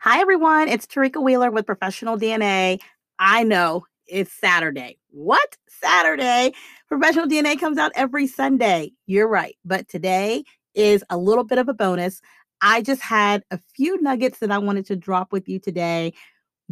Hi, 0.00 0.20
everyone. 0.20 0.68
It's 0.68 0.86
Tarika 0.86 1.20
Wheeler 1.20 1.50
with 1.50 1.66
Professional 1.66 2.16
DNA. 2.16 2.78
I 3.18 3.42
know 3.42 3.84
it's 4.06 4.32
Saturday. 4.32 4.96
What? 5.10 5.56
Saturday? 5.68 6.52
Professional 6.86 7.26
DNA 7.26 7.58
comes 7.58 7.78
out 7.78 7.90
every 7.96 8.28
Sunday. 8.28 8.92
You're 9.06 9.26
right. 9.26 9.56
But 9.64 9.88
today 9.88 10.44
is 10.76 11.02
a 11.10 11.18
little 11.18 11.42
bit 11.42 11.58
of 11.58 11.68
a 11.68 11.74
bonus. 11.74 12.20
I 12.62 12.80
just 12.80 13.02
had 13.02 13.42
a 13.50 13.58
few 13.74 14.00
nuggets 14.00 14.38
that 14.38 14.52
I 14.52 14.58
wanted 14.58 14.86
to 14.86 14.94
drop 14.94 15.32
with 15.32 15.48
you 15.48 15.58
today 15.58 16.14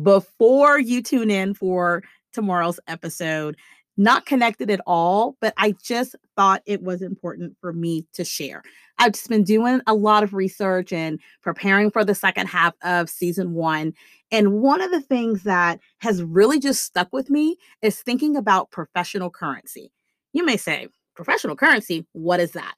before 0.00 0.78
you 0.78 1.02
tune 1.02 1.28
in 1.28 1.52
for 1.52 2.04
tomorrow's 2.32 2.78
episode. 2.86 3.56
Not 3.96 4.26
connected 4.26 4.70
at 4.70 4.80
all, 4.86 5.36
but 5.40 5.54
I 5.56 5.74
just 5.82 6.16
thought 6.36 6.62
it 6.66 6.82
was 6.82 7.00
important 7.00 7.56
for 7.60 7.72
me 7.72 8.06
to 8.12 8.24
share. 8.24 8.62
I've 8.98 9.12
just 9.12 9.28
been 9.28 9.44
doing 9.44 9.80
a 9.86 9.94
lot 9.94 10.22
of 10.22 10.34
research 10.34 10.92
and 10.92 11.20
preparing 11.42 11.90
for 11.90 12.04
the 12.04 12.14
second 12.14 12.46
half 12.46 12.74
of 12.82 13.08
season 13.08 13.54
one. 13.54 13.94
And 14.30 14.60
one 14.60 14.80
of 14.80 14.90
the 14.90 15.00
things 15.00 15.44
that 15.44 15.80
has 15.98 16.22
really 16.22 16.58
just 16.58 16.82
stuck 16.82 17.08
with 17.12 17.30
me 17.30 17.56
is 17.82 18.00
thinking 18.00 18.36
about 18.36 18.70
professional 18.70 19.30
currency. 19.30 19.92
You 20.32 20.44
may 20.44 20.56
say, 20.56 20.88
professional 21.14 21.56
currency, 21.56 22.06
what 22.12 22.40
is 22.40 22.52
that? 22.52 22.74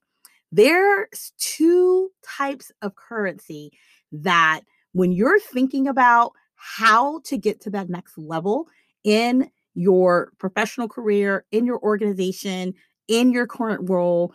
There's 0.52 1.32
two 1.38 2.10
types 2.24 2.73
of 2.82 2.95
currency 2.95 3.73
that 4.12 4.60
when 4.93 5.12
you're 5.12 5.41
thinking 5.41 5.87
about 5.87 6.32
how 6.55 7.21
to 7.24 7.37
get 7.37 7.60
to 7.62 7.71
that 7.71 7.88
next 7.88 8.16
level 8.16 8.69
in 9.05 9.51
your 9.78 10.32
professional 10.38 10.88
career, 10.88 11.45
in 11.52 11.64
your 11.64 11.78
organization, 11.78 12.74
in 13.06 13.30
your 13.30 13.46
current 13.46 13.88
role, 13.88 14.34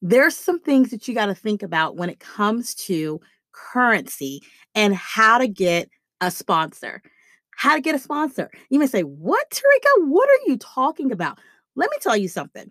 there's 0.00 0.36
some 0.36 0.60
things 0.60 0.90
that 0.90 1.08
you 1.08 1.14
got 1.14 1.26
to 1.26 1.34
think 1.34 1.62
about 1.62 1.96
when 1.96 2.08
it 2.08 2.20
comes 2.20 2.72
to 2.74 3.20
currency 3.52 4.40
and 4.76 4.94
how 4.94 5.38
to 5.38 5.48
get 5.48 5.88
a 6.20 6.30
sponsor. 6.30 7.02
How 7.56 7.74
to 7.74 7.80
get 7.80 7.96
a 7.96 7.98
sponsor. 7.98 8.48
You 8.70 8.78
may 8.78 8.86
say, 8.86 9.00
What, 9.02 9.50
Tarika? 9.50 10.06
What 10.06 10.28
are 10.28 10.48
you 10.48 10.56
talking 10.56 11.10
about? 11.10 11.38
Let 11.74 11.90
me 11.90 11.96
tell 12.00 12.16
you 12.16 12.28
something. 12.28 12.70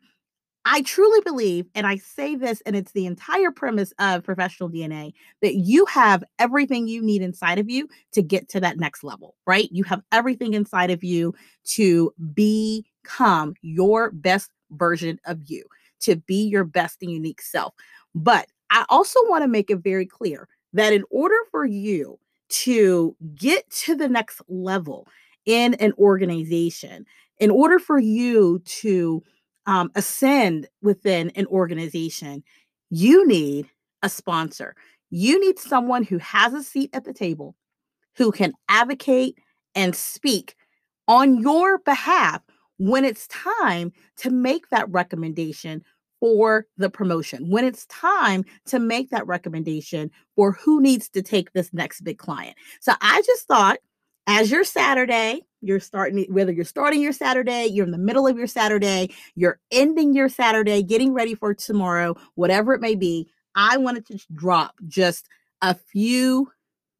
I 0.67 0.81
truly 0.81 1.21
believe, 1.21 1.67
and 1.75 1.85
I 1.85 1.97
say 1.97 2.35
this, 2.35 2.61
and 2.65 2.75
it's 2.75 2.91
the 2.91 3.05
entire 3.05 3.51
premise 3.51 3.93
of 3.99 4.23
professional 4.23 4.69
DNA, 4.69 5.13
that 5.43 5.55
you 5.55 5.85
have 5.85 6.23
everything 6.39 6.87
you 6.87 7.03
need 7.03 7.21
inside 7.21 7.59
of 7.59 7.69
you 7.69 7.87
to 8.13 8.23
get 8.23 8.49
to 8.49 8.59
that 8.61 8.77
next 8.77 9.03
level, 9.03 9.35
right? 9.45 9.69
You 9.71 9.83
have 9.83 10.01
everything 10.11 10.55
inside 10.55 10.89
of 10.89 11.03
you 11.03 11.35
to 11.65 12.11
become 12.33 13.53
your 13.61 14.09
best 14.11 14.49
version 14.71 15.19
of 15.25 15.39
you, 15.45 15.63
to 16.01 16.15
be 16.15 16.43
your 16.47 16.63
best 16.63 16.97
and 17.03 17.11
unique 17.11 17.43
self. 17.43 17.75
But 18.15 18.47
I 18.71 18.85
also 18.89 19.19
want 19.27 19.43
to 19.43 19.47
make 19.47 19.69
it 19.69 19.77
very 19.77 20.07
clear 20.07 20.47
that 20.73 20.93
in 20.93 21.03
order 21.11 21.37
for 21.51 21.63
you 21.63 22.17
to 22.47 23.15
get 23.35 23.69
to 23.69 23.95
the 23.95 24.09
next 24.09 24.41
level 24.47 25.07
in 25.45 25.75
an 25.75 25.93
organization, 25.99 27.05
in 27.37 27.51
order 27.51 27.77
for 27.77 27.99
you 27.99 28.59
to 28.65 29.21
um, 29.65 29.91
ascend 29.95 30.67
within 30.81 31.31
an 31.31 31.45
organization, 31.47 32.43
you 32.89 33.27
need 33.27 33.69
a 34.03 34.09
sponsor. 34.09 34.75
You 35.09 35.39
need 35.39 35.59
someone 35.59 36.03
who 36.03 36.17
has 36.19 36.53
a 36.53 36.63
seat 36.63 36.89
at 36.93 37.05
the 37.05 37.13
table, 37.13 37.55
who 38.17 38.31
can 38.31 38.53
advocate 38.69 39.37
and 39.73 39.95
speak 39.95 40.55
on 41.07 41.41
your 41.41 41.79
behalf 41.79 42.41
when 42.77 43.05
it's 43.05 43.27
time 43.27 43.91
to 44.17 44.29
make 44.29 44.69
that 44.69 44.89
recommendation 44.89 45.83
for 46.19 46.65
the 46.77 46.89
promotion, 46.89 47.49
when 47.49 47.65
it's 47.65 47.85
time 47.87 48.43
to 48.65 48.79
make 48.79 49.09
that 49.11 49.27
recommendation 49.27 50.09
for 50.35 50.53
who 50.53 50.81
needs 50.81 51.09
to 51.09 51.21
take 51.21 51.51
this 51.53 51.73
next 51.73 52.01
big 52.01 52.17
client. 52.17 52.55
So 52.79 52.93
I 53.01 53.21
just 53.25 53.47
thought 53.47 53.77
as 54.27 54.49
your 54.49 54.63
Saturday, 54.63 55.41
you're 55.65 55.79
starting, 55.79 56.25
whether 56.29 56.51
you're 56.51 56.65
starting 56.65 57.01
your 57.01 57.13
Saturday, 57.13 57.65
you're 57.65 57.85
in 57.85 57.91
the 57.91 57.97
middle 57.97 58.27
of 58.27 58.37
your 58.37 58.47
Saturday, 58.47 59.13
you're 59.35 59.59
ending 59.71 60.13
your 60.13 60.29
Saturday, 60.29 60.83
getting 60.83 61.13
ready 61.13 61.35
for 61.35 61.53
tomorrow, 61.53 62.15
whatever 62.35 62.73
it 62.73 62.81
may 62.81 62.95
be, 62.95 63.27
I 63.55 63.77
wanted 63.77 64.05
to 64.07 64.19
drop 64.33 64.75
just 64.87 65.27
a 65.61 65.73
few 65.73 66.51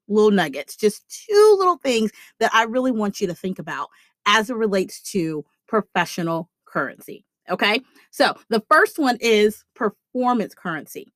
little 0.07 0.31
nuggets, 0.31 0.75
just 0.75 1.03
two 1.09 1.55
little 1.57 1.77
things 1.77 2.11
that 2.39 2.51
I 2.53 2.63
really 2.63 2.91
want 2.91 3.19
you 3.19 3.27
to 3.27 3.35
think 3.35 3.59
about 3.59 3.89
as 4.25 4.49
it 4.49 4.55
relates 4.55 5.01
to 5.11 5.45
professional 5.67 6.49
currency. 6.65 7.25
Okay. 7.49 7.81
So 8.11 8.35
the 8.49 8.63
first 8.69 8.97
one 8.97 9.17
is 9.19 9.63
performance 9.75 10.55
currency. 10.55 11.11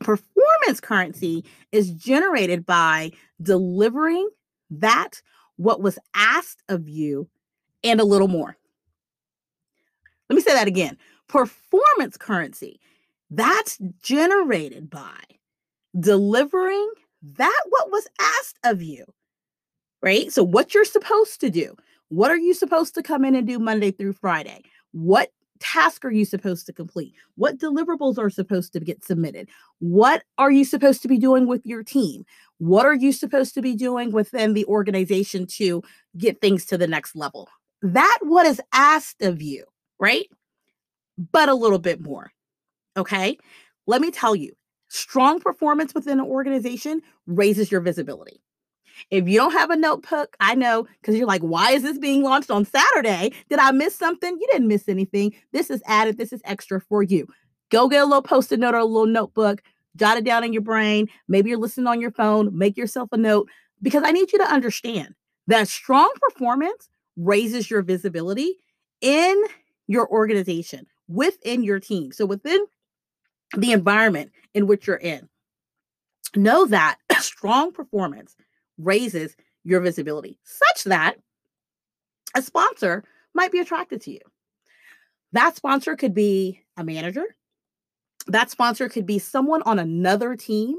Performance 0.00 0.80
currency 0.80 1.44
is 1.70 1.92
generated 1.92 2.66
by 2.66 3.12
delivering 3.40 4.28
that 4.70 5.22
what 5.56 5.80
was 5.80 5.98
asked 6.14 6.62
of 6.68 6.88
you 6.88 7.28
and 7.82 8.00
a 8.00 8.04
little 8.04 8.28
more. 8.28 8.56
Let 10.28 10.36
me 10.36 10.42
say 10.42 10.54
that 10.54 10.68
again. 10.68 10.96
Performance 11.28 12.16
currency 12.16 12.80
that's 13.30 13.78
generated 14.02 14.88
by 14.90 15.20
delivering 15.98 16.90
that 17.36 17.62
what 17.68 17.90
was 17.90 18.06
asked 18.20 18.58
of 18.64 18.82
you. 18.82 19.04
Right? 20.02 20.32
So 20.32 20.42
what 20.42 20.74
you're 20.74 20.84
supposed 20.84 21.40
to 21.40 21.50
do. 21.50 21.76
What 22.08 22.30
are 22.30 22.36
you 22.36 22.54
supposed 22.54 22.94
to 22.94 23.02
come 23.02 23.24
in 23.24 23.34
and 23.34 23.46
do 23.46 23.58
Monday 23.58 23.90
through 23.90 24.12
Friday? 24.12 24.62
What 24.92 25.32
task 25.64 26.04
are 26.04 26.10
you 26.10 26.24
supposed 26.24 26.66
to 26.66 26.72
complete? 26.72 27.14
What 27.36 27.58
deliverables 27.58 28.18
are 28.18 28.30
supposed 28.30 28.72
to 28.74 28.80
get 28.80 29.04
submitted? 29.04 29.48
What 29.78 30.22
are 30.38 30.50
you 30.50 30.64
supposed 30.64 31.02
to 31.02 31.08
be 31.08 31.18
doing 31.18 31.46
with 31.46 31.64
your 31.64 31.82
team? 31.82 32.24
What 32.58 32.86
are 32.86 32.94
you 32.94 33.12
supposed 33.12 33.54
to 33.54 33.62
be 33.62 33.74
doing 33.74 34.12
within 34.12 34.52
the 34.52 34.66
organization 34.66 35.46
to 35.58 35.82
get 36.16 36.40
things 36.40 36.66
to 36.66 36.78
the 36.78 36.86
next 36.86 37.16
level? 37.16 37.48
That 37.82 38.18
what 38.22 38.46
is 38.46 38.60
asked 38.72 39.22
of 39.22 39.40
you, 39.40 39.64
right? 39.98 40.28
But 41.32 41.48
a 41.48 41.54
little 41.54 41.78
bit 41.78 42.00
more. 42.00 42.30
Okay? 42.96 43.38
Let 43.86 44.00
me 44.00 44.10
tell 44.10 44.36
you, 44.36 44.52
strong 44.88 45.40
performance 45.40 45.94
within 45.94 46.20
an 46.20 46.26
organization 46.26 47.00
raises 47.26 47.72
your 47.72 47.80
visibility. 47.80 48.43
If 49.10 49.28
you 49.28 49.38
don't 49.38 49.52
have 49.52 49.70
a 49.70 49.76
notebook, 49.76 50.36
I 50.40 50.54
know 50.54 50.86
because 51.00 51.16
you're 51.16 51.26
like, 51.26 51.42
why 51.42 51.72
is 51.72 51.82
this 51.82 51.98
being 51.98 52.22
launched 52.22 52.50
on 52.50 52.64
Saturday? 52.64 53.32
Did 53.48 53.58
I 53.58 53.70
miss 53.70 53.94
something? 53.94 54.38
You 54.40 54.46
didn't 54.52 54.68
miss 54.68 54.88
anything. 54.88 55.34
This 55.52 55.70
is 55.70 55.82
added, 55.86 56.18
this 56.18 56.32
is 56.32 56.40
extra 56.44 56.80
for 56.80 57.02
you. 57.02 57.26
Go 57.70 57.88
get 57.88 58.02
a 58.02 58.06
little 58.06 58.22
post 58.22 58.52
it 58.52 58.60
note 58.60 58.74
or 58.74 58.78
a 58.78 58.84
little 58.84 59.06
notebook, 59.06 59.62
jot 59.96 60.18
it 60.18 60.24
down 60.24 60.44
in 60.44 60.52
your 60.52 60.62
brain. 60.62 61.08
Maybe 61.28 61.50
you're 61.50 61.58
listening 61.58 61.86
on 61.86 62.00
your 62.00 62.12
phone, 62.12 62.56
make 62.56 62.76
yourself 62.76 63.08
a 63.12 63.16
note 63.16 63.48
because 63.82 64.02
I 64.04 64.12
need 64.12 64.32
you 64.32 64.38
to 64.38 64.52
understand 64.52 65.14
that 65.46 65.68
strong 65.68 66.12
performance 66.20 66.88
raises 67.16 67.70
your 67.70 67.82
visibility 67.82 68.56
in 69.00 69.44
your 69.86 70.08
organization, 70.08 70.86
within 71.08 71.62
your 71.62 71.78
team. 71.78 72.12
So 72.12 72.26
within 72.26 72.64
the 73.56 73.72
environment 73.72 74.32
in 74.54 74.66
which 74.66 74.86
you're 74.86 74.96
in. 74.96 75.28
Know 76.34 76.66
that 76.66 76.98
strong 77.18 77.72
performance 77.72 78.36
raises 78.78 79.36
your 79.64 79.80
visibility 79.80 80.38
such 80.44 80.84
that 80.84 81.16
a 82.34 82.42
sponsor 82.42 83.04
might 83.34 83.52
be 83.52 83.60
attracted 83.60 84.00
to 84.02 84.12
you. 84.12 84.20
That 85.32 85.56
sponsor 85.56 85.96
could 85.96 86.14
be 86.14 86.60
a 86.76 86.84
manager. 86.84 87.24
That 88.26 88.50
sponsor 88.50 88.88
could 88.88 89.06
be 89.06 89.18
someone 89.18 89.62
on 89.62 89.78
another 89.78 90.36
team. 90.36 90.76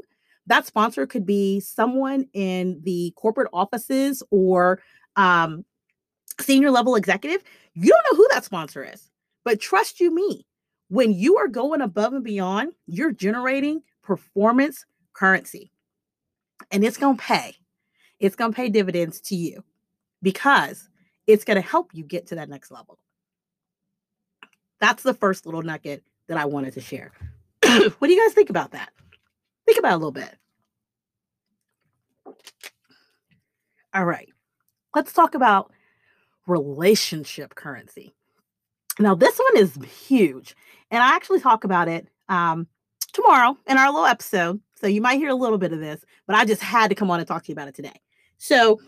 That 0.47 0.65
sponsor 0.65 1.05
could 1.07 1.25
be 1.25 1.59
someone 1.59 2.27
in 2.33 2.81
the 2.83 3.13
corporate 3.15 3.49
offices 3.51 4.23
or 4.31 4.81
um, 5.15 5.65
senior 6.39 6.71
level 6.71 6.95
executive. 6.95 7.43
You 7.73 7.91
don't 7.91 8.05
know 8.11 8.17
who 8.17 8.27
that 8.31 8.45
sponsor 8.45 8.83
is, 8.83 9.09
but 9.43 9.59
trust 9.59 9.99
you 9.99 10.13
me, 10.13 10.45
when 10.89 11.13
you 11.13 11.37
are 11.37 11.47
going 11.47 11.81
above 11.81 12.13
and 12.13 12.23
beyond, 12.23 12.73
you're 12.85 13.11
generating 13.11 13.81
performance 14.03 14.85
currency 15.13 15.71
and 16.71 16.83
it's 16.83 16.97
going 16.97 17.17
to 17.17 17.23
pay 17.23 17.55
it's 18.19 18.35
going 18.35 18.51
to 18.51 18.55
pay 18.55 18.69
dividends 18.69 19.19
to 19.21 19.35
you 19.35 19.63
because 20.21 20.89
it's 21.27 21.43
going 21.43 21.61
to 21.61 21.67
help 21.67 21.93
you 21.93 22.03
get 22.03 22.27
to 22.27 22.35
that 22.35 22.49
next 22.49 22.71
level. 22.71 22.99
That's 24.79 25.03
the 25.03 25.13
first 25.13 25.45
little 25.45 25.61
nugget 25.61 26.03
that 26.27 26.37
I 26.37 26.45
wanted 26.45 26.73
to 26.73 26.81
share. 26.81 27.11
what 27.61 28.07
do 28.07 28.13
you 28.13 28.23
guys 28.23 28.33
think 28.33 28.49
about 28.49 28.71
that? 28.71 28.89
Think 29.65 29.79
about 29.79 29.93
it 29.93 29.95
a 29.95 29.97
little 29.97 30.11
bit. 30.11 30.37
All 33.93 34.05
right. 34.05 34.29
Let's 34.93 35.13
talk 35.13 35.35
about 35.35 35.71
relationship 36.47 37.55
currency. 37.55 38.13
Now, 38.99 39.15
this 39.15 39.37
one 39.37 39.57
is 39.61 39.77
huge, 40.07 40.55
and 40.89 41.03
I 41.03 41.15
actually 41.15 41.41
talk 41.41 41.63
about 41.63 41.87
it 41.87 42.07
um, 42.29 42.67
tomorrow 43.11 43.57
in 43.67 43.77
our 43.77 43.87
little 43.87 44.05
episode. 44.05 44.61
So 44.75 44.87
you 44.87 45.01
might 45.01 45.17
hear 45.17 45.29
a 45.29 45.35
little 45.35 45.57
bit 45.57 45.73
of 45.73 45.79
this, 45.79 46.03
but 46.27 46.35
I 46.35 46.45
just 46.45 46.61
had 46.61 46.89
to 46.89 46.95
come 46.95 47.11
on 47.11 47.19
and 47.19 47.27
talk 47.27 47.43
to 47.43 47.49
you 47.49 47.53
about 47.53 47.67
it 47.67 47.75
today. 47.75 47.99
So, 48.37 48.79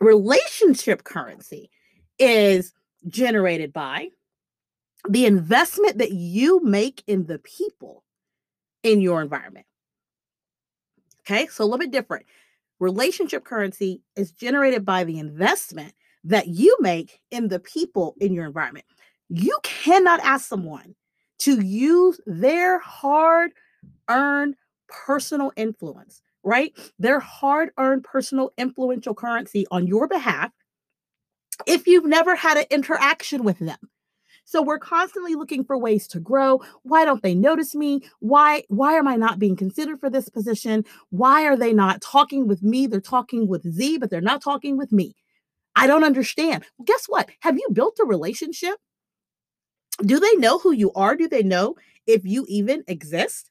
relationship 0.00 1.04
currency 1.04 1.70
is 2.18 2.72
generated 3.08 3.72
by 3.72 4.08
the 5.08 5.26
investment 5.26 5.98
that 5.98 6.12
you 6.12 6.62
make 6.62 7.02
in 7.06 7.26
the 7.26 7.38
people 7.38 8.04
in 8.82 9.00
your 9.00 9.22
environment. 9.22 9.66
Okay, 11.20 11.46
so 11.46 11.64
a 11.64 11.66
little 11.66 11.78
bit 11.78 11.90
different. 11.90 12.26
Relationship 12.78 13.44
currency 13.44 14.02
is 14.16 14.32
generated 14.32 14.84
by 14.84 15.04
the 15.04 15.18
investment 15.18 15.94
that 16.24 16.48
you 16.48 16.76
make 16.80 17.20
in 17.30 17.48
the 17.48 17.60
people 17.60 18.14
in 18.20 18.32
your 18.32 18.46
environment. 18.46 18.86
You 19.28 19.58
cannot 19.62 20.20
ask 20.20 20.46
someone 20.46 20.94
to 21.40 21.60
use 21.60 22.20
their 22.26 22.78
hard 22.78 23.52
earned 24.08 24.56
personal 24.88 25.52
influence, 25.56 26.20
right? 26.42 26.72
Their 26.98 27.20
hard 27.20 27.70
earned 27.78 28.04
personal 28.04 28.52
influential 28.56 29.14
currency 29.14 29.66
on 29.70 29.86
your 29.86 30.08
behalf 30.08 30.50
if 31.66 31.86
you've 31.86 32.06
never 32.06 32.34
had 32.34 32.56
an 32.56 32.64
interaction 32.70 33.44
with 33.44 33.58
them. 33.58 33.78
So 34.44 34.62
we're 34.62 34.78
constantly 34.80 35.36
looking 35.36 35.64
for 35.64 35.78
ways 35.78 36.08
to 36.08 36.18
grow. 36.18 36.60
Why 36.82 37.04
don't 37.04 37.22
they 37.22 37.36
notice 37.36 37.74
me? 37.74 38.02
Why 38.18 38.64
why 38.68 38.94
am 38.94 39.06
I 39.06 39.14
not 39.14 39.38
being 39.38 39.54
considered 39.54 40.00
for 40.00 40.10
this 40.10 40.28
position? 40.28 40.84
Why 41.10 41.44
are 41.44 41.56
they 41.56 41.72
not 41.72 42.00
talking 42.00 42.48
with 42.48 42.62
me? 42.62 42.88
They're 42.88 43.00
talking 43.00 43.46
with 43.46 43.62
Z, 43.70 43.98
but 43.98 44.10
they're 44.10 44.20
not 44.20 44.42
talking 44.42 44.76
with 44.76 44.90
me. 44.90 45.14
I 45.76 45.86
don't 45.86 46.02
understand. 46.02 46.64
Well, 46.78 46.84
guess 46.84 47.06
what? 47.06 47.28
Have 47.40 47.56
you 47.56 47.68
built 47.72 47.98
a 48.00 48.04
relationship? 48.04 48.74
Do 50.04 50.18
they 50.18 50.34
know 50.36 50.58
who 50.58 50.72
you 50.72 50.92
are? 50.94 51.14
Do 51.14 51.28
they 51.28 51.42
know 51.42 51.76
if 52.06 52.24
you 52.24 52.44
even 52.48 52.82
exist? 52.88 53.49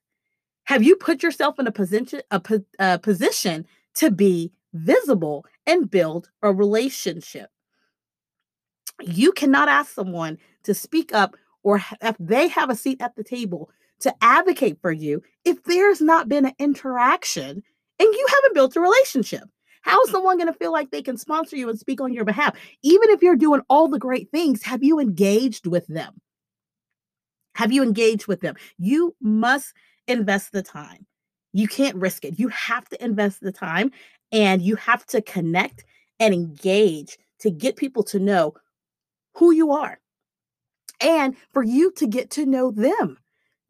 Have 0.69 0.83
you 0.83 0.95
put 0.95 1.23
yourself 1.23 1.57
in 1.57 1.65
a 1.65 1.71
position 1.71 2.21
a, 2.29 2.39
a 2.77 2.99
position 2.99 3.65
to 3.95 4.11
be 4.11 4.51
visible 4.71 5.43
and 5.65 5.89
build 5.89 6.29
a 6.43 6.53
relationship? 6.53 7.49
You 9.01 9.31
cannot 9.31 9.67
ask 9.67 9.91
someone 9.91 10.37
to 10.65 10.75
speak 10.75 11.11
up 11.11 11.35
or 11.63 11.81
if 12.03 12.15
they 12.19 12.49
have 12.49 12.69
a 12.69 12.75
seat 12.75 13.01
at 13.01 13.15
the 13.15 13.23
table 13.23 13.71
to 14.01 14.13
advocate 14.21 14.77
for 14.79 14.91
you 14.91 15.23
if 15.43 15.63
there's 15.63 16.01
not 16.01 16.29
been 16.29 16.45
an 16.45 16.53
interaction 16.59 17.49
and 17.99 18.13
you 18.13 18.27
haven't 18.29 18.53
built 18.53 18.75
a 18.75 18.79
relationship. 18.79 19.45
How 19.81 19.99
is 20.03 20.11
someone 20.11 20.37
going 20.37 20.53
to 20.53 20.59
feel 20.59 20.71
like 20.71 20.91
they 20.91 21.01
can 21.01 21.17
sponsor 21.17 21.55
you 21.55 21.67
and 21.69 21.79
speak 21.79 21.99
on 21.99 22.13
your 22.13 22.25
behalf? 22.25 22.55
Even 22.83 23.09
if 23.09 23.23
you're 23.23 23.35
doing 23.35 23.61
all 23.69 23.87
the 23.87 23.97
great 23.97 24.29
things, 24.29 24.61
have 24.61 24.83
you 24.83 24.99
engaged 24.99 25.65
with 25.65 25.87
them? 25.87 26.21
Have 27.55 27.71
you 27.71 27.81
engaged 27.81 28.27
with 28.27 28.41
them? 28.41 28.55
You 28.77 29.15
must 29.19 29.73
invest 30.09 30.51
the 30.51 30.63
time. 30.63 31.05
You 31.53 31.67
can't 31.67 31.95
risk 31.95 32.25
it. 32.25 32.39
You 32.39 32.47
have 32.49 32.87
to 32.89 33.03
invest 33.03 33.41
the 33.41 33.51
time 33.51 33.91
and 34.31 34.61
you 34.61 34.75
have 34.75 35.05
to 35.07 35.21
connect 35.21 35.85
and 36.19 36.33
engage 36.33 37.17
to 37.39 37.49
get 37.49 37.75
people 37.75 38.03
to 38.03 38.19
know 38.19 38.53
who 39.35 39.51
you 39.51 39.71
are 39.71 39.99
and 41.01 41.35
for 41.51 41.63
you 41.63 41.91
to 41.93 42.07
get 42.07 42.29
to 42.31 42.45
know 42.45 42.71
them. 42.71 43.17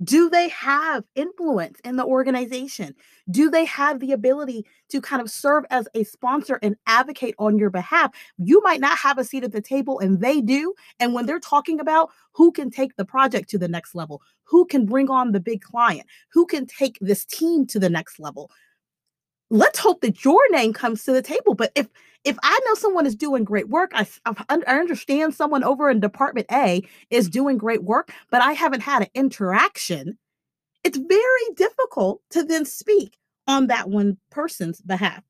Do 0.04 0.30
they 0.30 0.48
have 0.50 1.04
influence 1.16 1.80
in 1.84 1.98
the 1.98 2.06
organization? 2.06 2.96
Do 3.30 3.50
they 3.50 3.66
have 3.66 4.00
the 4.00 4.14
ability 4.14 4.66
to 4.90 5.02
kind 5.02 5.22
of 5.22 5.30
serve 5.30 5.66
as 5.70 5.90
a 5.94 6.06
sponsor 6.06 6.58
and 6.62 6.78
advocate 6.88 7.36
on 7.38 7.58
your 7.58 7.70
behalf? 7.70 8.12
You 8.38 8.62
might 8.64 8.80
not 8.80 8.98
have 8.98 9.18
a 9.18 9.26
seat 9.26 9.44
at 9.44 9.52
the 9.52 9.62
table, 9.62 10.00
and 10.00 10.22
they 10.22 10.40
do. 10.40 10.74
And 11.02 11.14
when 11.14 11.26
they're 11.26 11.40
talking 11.40 11.82
about 11.82 12.12
who 12.32 12.52
can 12.52 12.70
take 12.70 12.96
the 12.96 13.04
project 13.06 13.50
to 13.50 13.58
the 13.58 13.68
next 13.68 13.94
level, 13.94 14.22
who 14.44 14.66
can 14.66 14.86
bring 14.86 15.10
on 15.10 15.34
the 15.34 15.40
big 15.40 15.62
client, 15.62 16.08
who 16.32 16.46
can 16.46 16.66
take 16.66 16.98
this 17.02 17.26
team 17.26 17.66
to 17.68 17.80
the 17.80 17.90
next 17.90 18.20
level, 18.20 18.50
let's 19.50 19.80
hope 19.80 20.02
that 20.02 20.24
your 20.24 20.42
name 20.52 20.74
comes 20.74 21.04
to 21.04 21.12
the 21.12 21.22
table. 21.22 21.56
But 21.56 21.72
if 21.76 21.88
if 22.26 22.38
I 22.44 22.60
know 22.66 22.74
someone 22.74 23.06
is 23.06 23.16
doing 23.16 23.46
great 23.46 23.70
work, 23.70 23.92
I, 23.94 24.06
I 24.26 24.58
understand 24.78 25.34
someone 25.34 25.64
over 25.64 25.90
in 25.90 26.02
Department 26.02 26.48
A 26.52 26.84
is 27.10 27.30
doing 27.30 27.58
great 27.58 27.84
work, 27.84 28.12
but 28.30 28.42
I 28.42 28.52
haven't 28.52 28.82
had 28.82 29.04
an 29.04 29.08
interaction. 29.16 30.18
It's 30.84 30.98
very 30.98 31.56
difficult 31.56 32.22
to 32.32 32.44
then 32.44 32.66
speak 32.66 33.18
on 33.48 33.68
that 33.68 33.90
one 33.90 34.18
person's 34.32 34.82
behalf. 34.82 35.24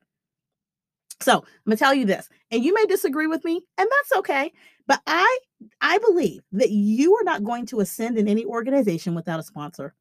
So 1.22 1.34
I'm 1.34 1.44
gonna 1.66 1.78
tell 1.78 1.94
you 1.94 2.06
this, 2.06 2.28
and 2.50 2.64
you 2.64 2.74
may 2.74 2.86
disagree 2.86 3.28
with 3.28 3.44
me, 3.44 3.62
and 3.78 3.88
that's 3.90 4.20
okay. 4.20 4.52
But 4.88 5.02
I 5.06 5.40
I 5.82 5.98
believe 6.00 6.42
that 6.54 6.72
you 6.72 7.16
are 7.16 7.24
not 7.24 7.44
going 7.44 7.66
to 7.68 7.82
ascend 7.82 8.18
in 8.18 8.28
any 8.28 8.46
organization 8.46 9.14
without 9.14 9.40
a 9.40 9.44
sponsor. 9.44 9.94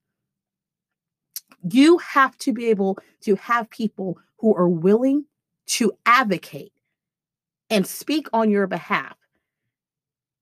You 1.63 1.99
have 1.99 2.37
to 2.39 2.53
be 2.53 2.67
able 2.67 2.99
to 3.23 3.35
have 3.37 3.71
people 3.71 4.19
who 4.39 4.55
are 4.55 4.69
willing 4.69 5.25
to 5.67 5.93
advocate 6.07 6.73
and 7.71 7.87
speak 7.87 8.29
on 8.33 8.51
your 8.51 8.67
behalf. 8.67 9.17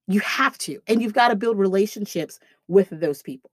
You 0.08 0.20
have 0.20 0.56
to, 0.58 0.80
and 0.86 1.02
you've 1.02 1.14
got 1.14 1.28
to 1.28 1.36
build 1.36 1.58
relationships 1.58 2.38
with 2.68 2.88
those 2.90 3.22
people. 3.22 3.50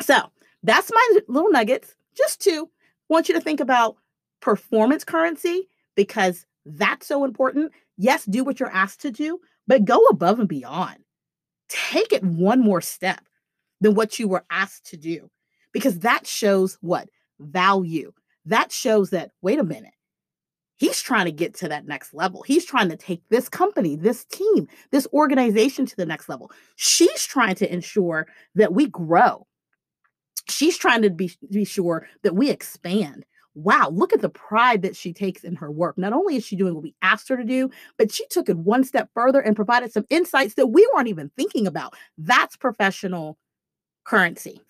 So 0.00 0.16
that's 0.62 0.90
my 0.92 1.18
little 1.28 1.50
nuggets. 1.50 1.94
Just 2.16 2.40
to 2.42 2.68
want 3.08 3.28
you 3.28 3.34
to 3.34 3.40
think 3.40 3.60
about 3.60 3.96
performance 4.40 5.04
currency 5.04 5.68
because 5.94 6.46
that's 6.66 7.06
so 7.06 7.24
important. 7.24 7.72
Yes, 7.96 8.24
do 8.24 8.42
what 8.42 8.58
you're 8.58 8.70
asked 8.70 9.00
to 9.02 9.10
do, 9.10 9.40
but 9.66 9.84
go 9.84 10.04
above 10.06 10.40
and 10.40 10.48
beyond. 10.48 10.96
Take 11.68 12.12
it 12.12 12.24
one 12.24 12.60
more 12.60 12.80
step 12.80 13.20
than 13.80 13.94
what 13.94 14.18
you 14.18 14.26
were 14.26 14.44
asked 14.50 14.86
to 14.86 14.96
do 14.96 15.30
because 15.74 15.98
that 15.98 16.26
shows 16.26 16.78
what? 16.80 17.10
Value. 17.38 18.12
That 18.46 18.72
shows 18.72 19.10
that, 19.10 19.32
wait 19.42 19.58
a 19.58 19.64
minute, 19.64 19.92
he's 20.76 21.02
trying 21.02 21.26
to 21.26 21.32
get 21.32 21.54
to 21.56 21.68
that 21.68 21.86
next 21.86 22.14
level. 22.14 22.42
He's 22.42 22.64
trying 22.64 22.88
to 22.88 22.96
take 22.96 23.22
this 23.28 23.48
company, 23.48 23.96
this 23.96 24.24
team, 24.24 24.68
this 24.90 25.06
organization 25.12 25.84
to 25.84 25.96
the 25.96 26.06
next 26.06 26.28
level. 26.28 26.50
She's 26.76 27.24
trying 27.26 27.56
to 27.56 27.70
ensure 27.70 28.26
that 28.54 28.72
we 28.72 28.86
grow. 28.86 29.46
She's 30.48 30.78
trying 30.78 31.02
to 31.02 31.10
be, 31.10 31.32
be 31.50 31.64
sure 31.64 32.06
that 32.22 32.34
we 32.34 32.50
expand. 32.50 33.26
Wow, 33.54 33.88
look 33.90 34.12
at 34.12 34.20
the 34.20 34.28
pride 34.28 34.82
that 34.82 34.96
she 34.96 35.12
takes 35.12 35.44
in 35.44 35.54
her 35.56 35.70
work. 35.70 35.96
Not 35.96 36.12
only 36.12 36.36
is 36.36 36.44
she 36.44 36.56
doing 36.56 36.74
what 36.74 36.82
we 36.82 36.94
asked 37.02 37.28
her 37.28 37.36
to 37.36 37.44
do, 37.44 37.70
but 37.96 38.12
she 38.12 38.26
took 38.28 38.48
it 38.48 38.58
one 38.58 38.84
step 38.84 39.08
further 39.14 39.40
and 39.40 39.56
provided 39.56 39.92
some 39.92 40.04
insights 40.10 40.54
that 40.54 40.66
we 40.66 40.86
weren't 40.92 41.08
even 41.08 41.30
thinking 41.36 41.66
about. 41.66 41.94
That's 42.18 42.56
professional 42.56 43.38
currency. 44.04 44.60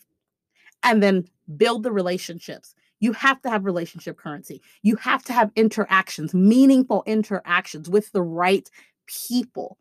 And 0.84 1.02
then 1.02 1.26
build 1.56 1.82
the 1.82 1.90
relationships 1.90 2.74
you 3.04 3.12
have 3.12 3.42
to 3.42 3.50
have 3.50 3.66
relationship 3.66 4.16
currency. 4.16 4.62
You 4.82 4.96
have 4.96 5.22
to 5.24 5.34
have 5.34 5.50
interactions, 5.56 6.32
meaningful 6.32 7.02
interactions 7.06 7.90
with 7.90 8.10
the 8.12 8.22
right 8.22 8.68
people. 9.06 9.76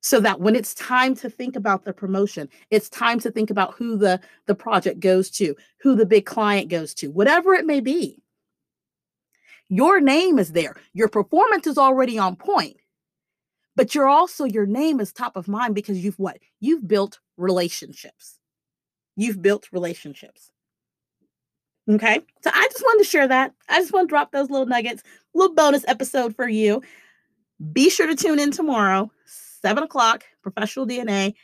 So 0.00 0.18
that 0.18 0.40
when 0.40 0.56
it's 0.56 0.74
time 0.74 1.14
to 1.16 1.30
think 1.30 1.54
about 1.54 1.84
the 1.84 1.92
promotion, 1.92 2.48
it's 2.70 2.88
time 2.88 3.20
to 3.20 3.30
think 3.30 3.50
about 3.50 3.74
who 3.74 3.96
the, 3.96 4.20
the 4.46 4.56
project 4.56 4.98
goes 4.98 5.30
to, 5.30 5.54
who 5.80 5.94
the 5.94 6.04
big 6.04 6.26
client 6.26 6.68
goes 6.68 6.92
to, 6.94 7.12
whatever 7.12 7.54
it 7.54 7.64
may 7.64 7.78
be. 7.78 8.20
Your 9.68 10.00
name 10.00 10.40
is 10.40 10.50
there. 10.50 10.74
Your 10.92 11.08
performance 11.08 11.68
is 11.68 11.78
already 11.78 12.18
on 12.18 12.34
point. 12.34 12.78
But 13.76 13.94
you're 13.94 14.08
also, 14.08 14.44
your 14.44 14.66
name 14.66 14.98
is 14.98 15.12
top 15.12 15.36
of 15.36 15.46
mind 15.46 15.76
because 15.76 16.04
you've 16.04 16.18
what? 16.18 16.38
You've 16.58 16.88
built 16.88 17.20
relationships. 17.36 18.40
You've 19.16 19.42
built 19.42 19.68
relationships. 19.72 20.50
Okay. 21.88 22.20
So 22.42 22.50
I 22.52 22.68
just 22.70 22.82
wanted 22.82 23.04
to 23.04 23.10
share 23.10 23.28
that. 23.28 23.52
I 23.68 23.80
just 23.80 23.92
want 23.92 24.08
to 24.08 24.12
drop 24.12 24.32
those 24.32 24.50
little 24.50 24.66
nuggets, 24.66 25.02
little 25.34 25.54
bonus 25.54 25.84
episode 25.88 26.34
for 26.36 26.48
you. 26.48 26.82
Be 27.72 27.90
sure 27.90 28.06
to 28.06 28.14
tune 28.14 28.38
in 28.38 28.50
tomorrow, 28.50 29.10
seven 29.24 29.82
o'clock, 29.82 30.24
professional 30.42 30.86
DNA, 30.86 31.34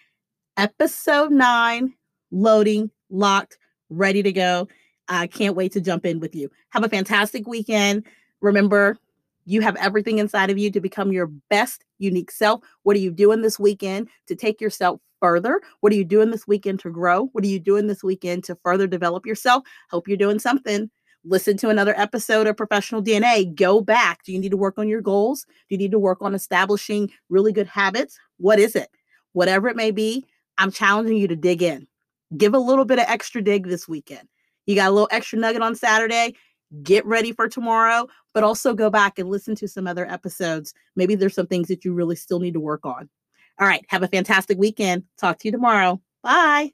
episode 0.57 1.31
nine, 1.31 1.95
loading, 2.31 2.91
locked, 3.11 3.59
ready 3.91 4.23
to 4.23 4.33
go. 4.33 4.69
I 5.09 5.27
can't 5.27 5.57
wait 5.57 5.73
to 5.73 5.81
jump 5.81 6.05
in 6.05 6.21
with 6.21 6.35
you. 6.35 6.51
Have 6.71 6.85
a 6.85 6.89
fantastic 6.89 7.47
weekend. 7.47 8.05
Remember, 8.41 8.99
you 9.45 9.61
have 9.63 9.77
everything 9.77 10.19
inside 10.19 10.51
of 10.51 10.59
you 10.59 10.71
to 10.71 10.81
become 10.81 11.13
your 11.13 11.27
best 11.49 11.85
unique 11.99 12.31
self. 12.31 12.61
What 12.83 12.97
are 12.97 13.01
you 13.01 13.11
doing 13.11 13.41
this 13.41 13.59
weekend 13.59 14.09
to 14.27 14.37
take 14.37 14.61
yourself 14.61 15.01
further? 15.21 15.61
What 15.81 15.93
are 15.93 15.97
you 15.97 16.05
doing 16.05 16.31
this 16.31 16.47
weekend 16.47 16.81
to 16.81 16.91
grow? 16.91 17.27
What 17.33 17.45
are 17.45 17.49
you 17.49 17.61
doing 17.61 17.87
this 17.87 18.03
weekend 18.03 18.45
to 18.45 18.59
further 18.63 18.87
develop 18.87 19.27
yourself? 19.27 19.65
Hope 19.91 20.09
you're 20.09 20.17
doing 20.17 20.39
something. 20.39 20.91
Listen 21.25 21.57
to 21.59 21.69
another 21.69 21.95
episode 21.99 22.47
of 22.47 22.57
Professional 22.57 23.03
DNA. 23.03 23.55
Go 23.55 23.81
back. 23.81 24.23
Do 24.25 24.33
you 24.33 24.39
need 24.39 24.51
to 24.51 24.57
work 24.57 24.79
on 24.79 24.89
your 24.89 25.03
goals? 25.03 25.45
Do 25.69 25.75
you 25.75 25.79
need 25.79 25.91
to 25.91 25.99
work 25.99 26.23
on 26.23 26.35
establishing 26.35 27.11
really 27.29 27.53
good 27.53 27.67
habits? 27.67 28.19
What 28.39 28.59
is 28.59 28.77
it? 28.77 28.89
Whatever 29.33 29.69
it 29.69 29.77
may 29.77 29.91
be, 29.91 30.25
I'm 30.59 30.71
challenging 30.71 31.17
you 31.17 31.29
to 31.29 31.37
dig 31.37 31.63
in. 31.63 31.87
Give 32.37 32.55
a 32.55 32.59
little 32.59 32.85
bit 32.85 32.99
of 32.99 33.07
extra 33.09 33.43
dig 33.43 33.67
this 33.67 33.89
weekend. 33.89 34.29
You 34.67 34.75
got 34.75 34.89
a 34.89 34.93
little 34.93 35.09
extra 35.11 35.39
nugget 35.39 35.63
on 35.63 35.75
Saturday. 35.75 36.35
Get 36.83 37.07
ready 37.07 37.33
for 37.33 37.49
tomorrow, 37.49 38.07
but 38.35 38.45
also 38.45 38.75
go 38.75 38.91
back 38.91 39.19
and 39.19 39.29
listen 39.29 39.55
to 39.57 39.69
some 39.69 39.87
other 39.87 40.07
episodes. 40.07 40.75
Maybe 40.97 41.15
there's 41.15 41.35
some 41.35 41.47
things 41.47 41.69
that 41.69 41.85
you 41.85 41.95
really 41.95 42.17
still 42.17 42.41
need 42.41 42.55
to 42.55 42.61
work 42.61 42.85
on. 42.85 43.09
All 43.61 43.67
right. 43.67 43.85
Have 43.89 44.03
a 44.03 44.09
fantastic 44.09 44.59
weekend. 44.59 45.05
Talk 45.19 45.39
to 45.39 45.49
you 45.49 45.53
tomorrow. 45.53 46.01
Bye. 46.23 46.73